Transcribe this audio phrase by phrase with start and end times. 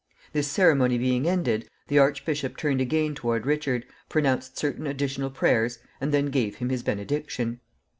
[0.33, 6.11] This ceremony being ended, the archbishop turned again toward Richard, pronounced certain additional prayers, and
[6.11, 7.59] then gave him his benediction.